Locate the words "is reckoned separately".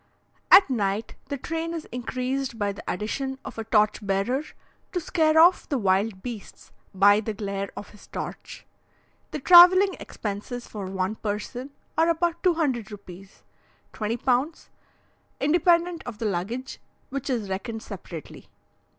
17.29-18.47